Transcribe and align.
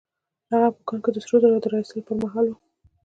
هغه 0.51 0.67
په 0.75 0.81
کان 0.87 0.99
کې 1.03 1.09
د 1.13 1.17
سرو 1.25 1.37
زرو 1.41 1.57
د 1.63 1.65
را 1.71 1.77
ايستلو 1.79 2.05
پر 2.07 2.15
مهال 2.21 2.45
وه. 2.47 2.57